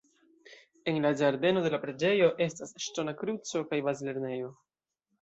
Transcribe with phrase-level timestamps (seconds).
[0.91, 4.55] En la ĝardeno de la preĝejo estas ŝtona kruco kaj bazlernejo.